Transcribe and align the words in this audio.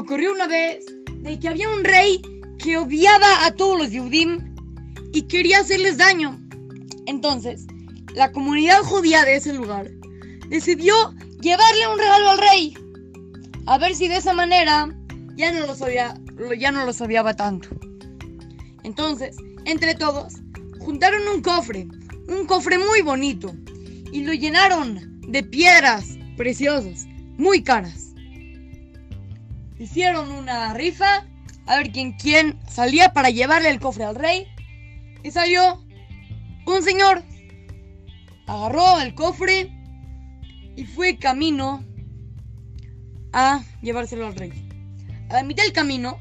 ocurrió 0.00 0.32
una 0.32 0.46
vez 0.46 0.84
de 1.16 1.38
que 1.38 1.48
había 1.48 1.68
un 1.68 1.84
rey 1.84 2.20
que 2.58 2.78
odiaba 2.78 3.44
a 3.44 3.52
todos 3.52 3.78
los 3.78 3.90
Yudim 3.90 4.54
y 5.12 5.22
quería 5.22 5.60
hacerles 5.60 5.98
daño. 5.98 6.40
Entonces, 7.06 7.66
la 8.14 8.32
comunidad 8.32 8.80
judía 8.82 9.24
de 9.24 9.36
ese 9.36 9.52
lugar 9.52 9.90
decidió 10.48 10.94
llevarle 11.40 11.88
un 11.92 11.98
regalo 11.98 12.30
al 12.30 12.38
rey. 12.38 12.74
A 13.66 13.78
ver 13.78 13.94
si 13.94 14.08
de 14.08 14.16
esa 14.16 14.32
manera 14.32 14.88
ya 15.36 15.52
no 15.52 15.66
los, 15.66 15.78
ya 16.58 16.72
no 16.72 16.86
los 16.86 17.00
odiaba 17.00 17.34
tanto. 17.34 17.68
Entonces, 18.82 19.36
entre 19.66 19.94
todos, 19.94 20.34
juntaron 20.80 21.28
un 21.28 21.42
cofre, 21.42 21.86
un 22.26 22.46
cofre 22.46 22.78
muy 22.78 23.02
bonito, 23.02 23.54
y 24.12 24.22
lo 24.24 24.32
llenaron 24.32 25.20
de 25.20 25.42
piedras 25.42 26.16
preciosas, 26.36 27.06
muy 27.36 27.62
caras. 27.62 27.99
Hicieron 29.80 30.30
una 30.30 30.74
rifa 30.74 31.26
a 31.64 31.76
ver 31.78 31.90
quién, 31.90 32.60
salía 32.68 33.14
para 33.14 33.30
llevarle 33.30 33.70
el 33.70 33.80
cofre 33.80 34.04
al 34.04 34.14
rey. 34.14 34.46
Y 35.22 35.30
salió 35.30 35.82
un 36.66 36.82
señor. 36.82 37.22
Agarró 38.46 39.00
el 39.00 39.14
cofre 39.14 39.72
y 40.76 40.84
fue 40.84 41.16
camino 41.16 41.82
a 43.32 43.64
llevárselo 43.80 44.26
al 44.26 44.36
rey. 44.36 44.52
A 45.30 45.34
la 45.34 45.44
mitad 45.44 45.62
del 45.62 45.72
camino 45.72 46.18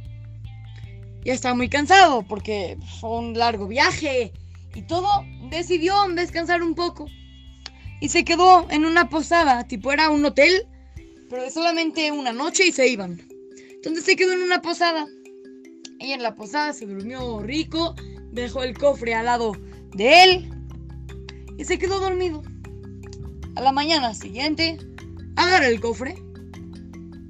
ya 1.25 1.33
estaba 1.33 1.53
muy 1.53 1.67
cansado 1.67 2.21
porque 2.21 2.77
fue 3.01 3.19
un 3.19 3.37
largo 3.37 3.67
viaje 3.67 4.31
y 4.73 4.83
todo. 4.83 5.09
Decidió 5.49 5.95
descansar 6.15 6.63
un 6.63 6.75
poco 6.75 7.07
y 7.99 8.07
se 8.07 8.23
quedó 8.23 8.71
en 8.71 8.85
una 8.85 9.09
posada, 9.09 9.67
tipo 9.67 9.91
era 9.91 10.09
un 10.11 10.23
hotel, 10.23 10.65
pero 11.29 11.49
solamente 11.49 12.09
una 12.13 12.31
noche 12.31 12.67
y 12.67 12.71
se 12.71 12.87
iban. 12.87 13.19
Entonces 13.79 14.03
se 14.03 14.15
quedó 14.17 14.33
en 14.33 14.41
una 14.41 14.61
posada. 14.61 15.07
Y 15.99 16.11
en 16.11 16.21
la 16.21 16.35
posada 16.35 16.73
se 16.73 16.85
durmió 16.85 17.41
rico, 17.41 17.95
dejó 18.31 18.63
el 18.63 18.77
cofre 18.77 19.13
al 19.13 19.25
lado 19.25 19.53
de 19.95 20.23
él 20.23 20.49
y 21.57 21.65
se 21.65 21.77
quedó 21.77 21.99
dormido. 21.99 22.41
A 23.55 23.61
la 23.61 23.71
mañana 23.71 24.13
siguiente, 24.13 24.77
agarra 25.35 25.67
el 25.67 25.79
cofre 25.79 26.15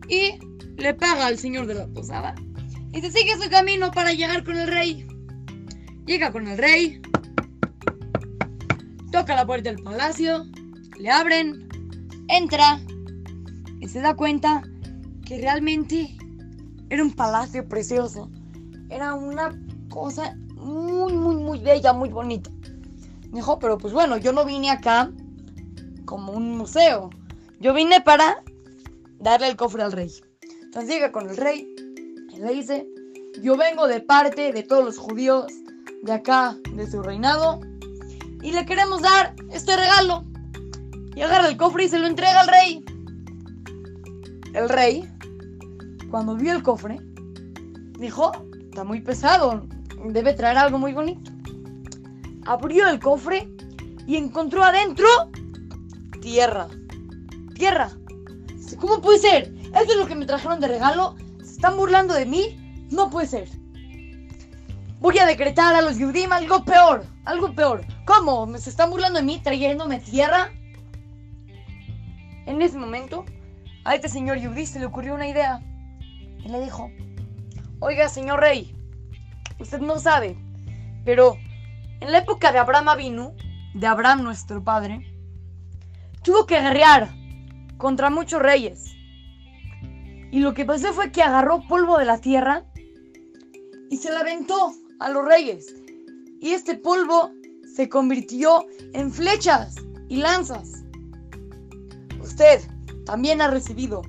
y 0.07 0.39
le 0.77 0.93
paga 0.93 1.27
al 1.27 1.37
señor 1.37 1.67
de 1.67 1.75
la 1.75 1.87
posada 1.87 2.35
y 2.93 3.01
se 3.01 3.11
sigue 3.11 3.37
su 3.41 3.49
camino 3.49 3.91
para 3.91 4.13
llegar 4.13 4.43
con 4.43 4.57
el 4.57 4.67
rey. 4.67 5.07
Llega 6.05 6.31
con 6.31 6.47
el 6.47 6.57
rey, 6.57 7.01
toca 9.11 9.35
la 9.35 9.45
puerta 9.45 9.71
del 9.71 9.83
palacio, 9.83 10.45
le 10.97 11.09
abren, 11.09 11.67
entra 12.27 12.81
y 13.79 13.87
se 13.87 13.99
da 13.99 14.15
cuenta 14.15 14.63
que 15.25 15.39
realmente 15.39 16.18
era 16.89 17.03
un 17.03 17.11
palacio 17.11 17.67
precioso. 17.67 18.29
Era 18.89 19.13
una 19.13 19.57
cosa 19.89 20.35
muy, 20.55 21.13
muy, 21.13 21.35
muy 21.35 21.59
bella, 21.59 21.93
muy 21.93 22.09
bonita. 22.09 22.49
Dijo, 23.31 23.59
pero 23.59 23.77
pues 23.77 23.93
bueno, 23.93 24.17
yo 24.17 24.33
no 24.33 24.45
vine 24.45 24.71
acá 24.71 25.11
como 26.05 26.33
un 26.33 26.57
museo. 26.57 27.09
Yo 27.59 27.73
vine 27.73 28.01
para 28.01 28.43
darle 29.19 29.47
el 29.47 29.55
cofre 29.55 29.83
al 29.83 29.91
rey. 29.91 30.11
Entonces 30.63 30.89
llega 30.89 31.11
con 31.11 31.29
el 31.29 31.37
rey 31.37 31.67
y 32.31 32.37
le 32.37 32.53
dice, 32.53 32.87
yo 33.43 33.55
vengo 33.57 33.87
de 33.87 34.01
parte 34.01 34.51
de 34.51 34.63
todos 34.63 34.83
los 34.83 34.97
judíos 34.97 35.45
de 36.01 36.13
acá, 36.13 36.57
de 36.73 36.89
su 36.89 37.01
reinado, 37.01 37.59
y 38.41 38.51
le 38.51 38.65
queremos 38.65 39.01
dar 39.01 39.35
este 39.51 39.75
regalo. 39.75 40.25
Y 41.15 41.21
agarra 41.21 41.49
el 41.49 41.57
cofre 41.57 41.85
y 41.85 41.89
se 41.89 41.99
lo 41.99 42.07
entrega 42.07 42.41
al 42.41 42.47
rey. 42.47 42.83
El 44.53 44.69
rey, 44.69 45.07
cuando 46.09 46.35
vio 46.35 46.53
el 46.53 46.63
cofre, 46.63 46.99
dijo, 47.99 48.31
está 48.69 48.83
muy 48.83 49.01
pesado, 49.01 49.67
debe 50.05 50.33
traer 50.33 50.57
algo 50.57 50.77
muy 50.77 50.93
bonito. 50.93 51.31
Abrió 52.45 52.87
el 52.89 52.99
cofre 52.99 53.49
y 54.07 54.15
encontró 54.15 54.63
adentro 54.63 55.07
tierra. 56.21 56.67
Tierra. 57.55 57.91
¿Cómo 58.79 59.01
puede 59.01 59.19
ser? 59.19 59.53
¿Esto 59.65 59.91
es 59.93 59.97
lo 59.97 60.07
que 60.07 60.15
me 60.15 60.25
trajeron 60.25 60.59
de 60.59 60.67
regalo? 60.67 61.15
¿Se 61.39 61.51
están 61.51 61.77
burlando 61.77 62.13
de 62.13 62.25
mí? 62.25 62.87
No 62.91 63.09
puede 63.09 63.27
ser. 63.27 63.49
Voy 64.99 65.17
a 65.17 65.25
decretar 65.25 65.75
a 65.75 65.81
los 65.81 65.97
Yudim 65.97 66.31
algo 66.31 66.63
peor. 66.63 67.05
Algo 67.25 67.53
peor. 67.53 67.85
¿Cómo? 68.05 68.45
¿Me 68.45 68.57
se 68.59 68.69
están 68.69 68.89
burlando 68.89 69.19
de 69.19 69.25
mí 69.25 69.39
trayéndome 69.43 69.99
tierra? 69.99 70.51
En 72.45 72.61
ese 72.61 72.77
momento, 72.77 73.25
a 73.85 73.95
este 73.95 74.09
señor 74.09 74.37
Yudí 74.37 74.65
se 74.65 74.79
le 74.79 74.87
ocurrió 74.87 75.13
una 75.13 75.27
idea. 75.27 75.61
Y 76.43 76.49
le 76.49 76.61
dijo, 76.61 76.89
oiga, 77.79 78.09
señor 78.09 78.39
rey, 78.39 78.75
usted 79.59 79.79
no 79.79 79.99
sabe, 79.99 80.37
pero 81.05 81.37
en 82.01 82.11
la 82.11 82.19
época 82.19 82.51
de 82.51 82.59
Abraham 82.59 82.89
Avinu, 82.89 83.35
de 83.73 83.87
Abraham 83.87 84.23
nuestro 84.23 84.63
padre, 84.63 85.05
tuvo 86.23 86.45
que 86.45 86.59
guerrear 86.59 87.09
contra 87.77 88.09
muchos 88.09 88.41
reyes. 88.41 88.95
Y 90.31 90.39
lo 90.39 90.53
que 90.53 90.65
pasó 90.65 90.93
fue 90.93 91.11
que 91.11 91.23
agarró 91.23 91.67
polvo 91.67 91.97
de 91.97 92.05
la 92.05 92.19
tierra 92.19 92.65
y 93.89 93.97
se 93.97 94.11
la 94.11 94.19
aventó 94.19 94.73
a 94.99 95.09
los 95.09 95.25
reyes. 95.25 95.73
Y 96.39 96.51
este 96.51 96.75
polvo 96.75 97.31
se 97.75 97.89
convirtió 97.89 98.65
en 98.93 99.11
flechas 99.11 99.75
y 100.07 100.17
lanzas. 100.17 100.83
Usted 102.21 102.61
también 103.05 103.41
ha 103.41 103.49
recibido 103.49 104.01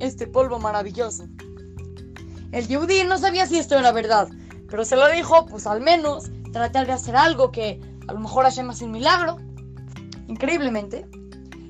este 0.00 0.26
polvo 0.26 0.58
maravilloso. 0.58 1.26
El 2.50 2.66
Yehudi 2.66 3.04
no 3.04 3.18
sabía 3.18 3.46
si 3.46 3.58
esto 3.58 3.78
era 3.78 3.92
verdad, 3.92 4.28
pero 4.70 4.84
se 4.84 4.96
lo 4.96 5.06
dijo, 5.08 5.46
pues 5.46 5.66
al 5.66 5.82
menos 5.82 6.30
tratar 6.52 6.86
de 6.86 6.92
hacer 6.92 7.14
algo 7.14 7.50
que 7.50 7.80
a 8.06 8.12
lo 8.12 8.20
mejor 8.20 8.46
haya 8.46 8.62
más 8.62 8.80
un 8.80 8.92
milagro. 8.92 9.36
Increíblemente, 10.28 11.06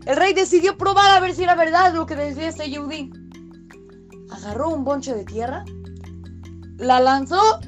el 0.07 0.17
rey 0.17 0.35
decidió 0.35 0.79
probar 0.79 1.11
a 1.11 1.21
ver 1.21 1.35
si 1.35 1.43
era 1.43 1.57
verdad 1.57 1.95
lo 1.95 2.07
que 2.07 2.15
decía 2.15 2.49
este 2.49 2.71
Yehudi. 2.71 3.11
Agarró 4.31 4.71
un 4.71 4.85
bonche 4.85 5.15
de 5.15 5.25
tierra, 5.25 5.65
la 6.77 7.01
lanzó 7.01 7.61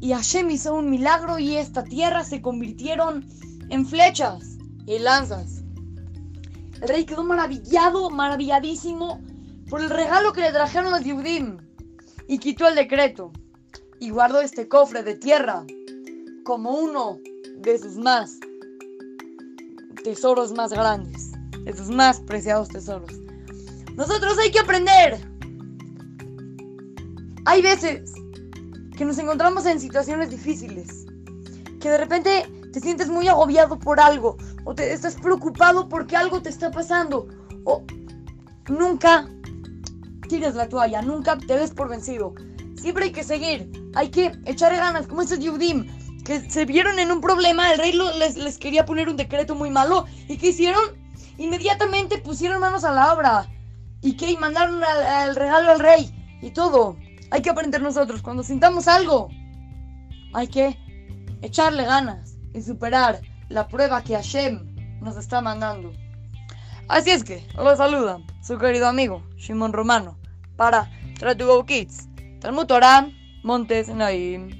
y 0.00 0.12
Hashem 0.12 0.50
hizo 0.50 0.74
un 0.74 0.90
milagro 0.90 1.38
y 1.38 1.56
esta 1.56 1.84
tierra 1.84 2.24
se 2.24 2.42
convirtieron 2.42 3.24
en 3.68 3.86
flechas 3.86 4.58
y 4.84 4.98
lanzas. 4.98 5.62
El 6.82 6.88
rey 6.88 7.04
quedó 7.04 7.22
maravillado, 7.22 8.10
maravilladísimo 8.10 9.20
por 9.68 9.80
el 9.80 9.90
regalo 9.90 10.32
que 10.32 10.40
le 10.40 10.50
trajeron 10.50 10.90
los 10.90 11.04
Yehudim 11.04 11.69
y 12.30 12.38
quitó 12.38 12.68
el 12.68 12.76
decreto 12.76 13.32
y 13.98 14.10
guardó 14.10 14.40
este 14.40 14.68
cofre 14.68 15.02
de 15.02 15.16
tierra 15.16 15.64
como 16.44 16.70
uno 16.70 17.18
de 17.56 17.76
sus 17.76 17.96
más 17.96 18.38
tesoros 20.04 20.52
más 20.52 20.72
grandes 20.72 21.32
esos 21.66 21.90
más 21.90 22.20
preciados 22.20 22.68
tesoros. 22.68 23.10
Nosotros 23.96 24.38
hay 24.38 24.52
que 24.52 24.60
aprender. 24.60 25.20
Hay 27.46 27.62
veces 27.62 28.12
que 28.96 29.04
nos 29.04 29.18
encontramos 29.18 29.66
en 29.66 29.80
situaciones 29.80 30.30
difíciles, 30.30 31.06
que 31.80 31.90
de 31.90 31.98
repente 31.98 32.48
te 32.72 32.80
sientes 32.80 33.08
muy 33.08 33.26
agobiado 33.26 33.76
por 33.78 33.98
algo, 33.98 34.36
o 34.64 34.74
te 34.74 34.92
estás 34.92 35.16
preocupado 35.16 35.88
porque 35.88 36.16
algo 36.16 36.40
te 36.40 36.48
está 36.48 36.70
pasando, 36.70 37.26
o 37.64 37.82
nunca 38.68 39.28
tires 40.30 40.54
la 40.54 40.68
toalla, 40.68 41.02
nunca 41.02 41.36
te 41.36 41.58
des 41.58 41.72
por 41.72 41.88
vencido. 41.88 42.34
Siempre 42.76 43.06
hay 43.06 43.12
que 43.12 43.24
seguir, 43.24 43.70
hay 43.94 44.10
que 44.10 44.32
echar 44.46 44.74
ganas, 44.74 45.08
como 45.08 45.22
esos 45.22 45.40
Yudim, 45.40 45.88
que 46.24 46.48
se 46.48 46.64
vieron 46.64 47.00
en 47.00 47.10
un 47.10 47.20
problema, 47.20 47.72
el 47.72 47.78
rey 47.78 47.92
les, 47.92 48.36
les 48.36 48.56
quería 48.56 48.86
poner 48.86 49.08
un 49.08 49.16
decreto 49.16 49.56
muy 49.56 49.70
malo, 49.70 50.06
¿y 50.28 50.36
qué 50.36 50.50
hicieron? 50.50 50.82
Inmediatamente 51.36 52.18
pusieron 52.18 52.60
manos 52.60 52.84
a 52.84 52.92
la 52.92 53.12
obra. 53.12 53.48
¿Y 54.02 54.16
qué? 54.16 54.30
Y 54.30 54.36
mandaron 54.36 54.80
el 55.26 55.34
regalo 55.34 55.72
al 55.72 55.80
rey. 55.80 56.38
Y 56.40 56.50
todo. 56.50 56.96
Hay 57.30 57.42
que 57.42 57.50
aprender 57.50 57.82
nosotros. 57.82 58.22
Cuando 58.22 58.42
sintamos 58.42 58.88
algo, 58.88 59.28
hay 60.32 60.46
que 60.48 60.78
echarle 61.42 61.84
ganas 61.84 62.36
y 62.54 62.62
superar 62.62 63.20
la 63.48 63.66
prueba 63.68 64.02
que 64.02 64.14
Hashem 64.14 65.00
nos 65.00 65.16
está 65.16 65.40
mandando. 65.40 65.92
Así 66.88 67.10
es 67.10 67.24
que, 67.24 67.46
los 67.56 67.78
saluda 67.78 68.18
su 68.42 68.58
querido 68.58 68.86
amigo 68.86 69.22
Shimon 69.36 69.72
Romano 69.72 70.19
para 70.60 70.92
Try 71.16 71.34
to 71.36 71.46
Go 71.46 71.64
Kids. 71.64 72.04
Talmud 72.40 72.68
Torah, 72.68 73.08
Montes 73.42 73.88
Naim. 73.88 74.52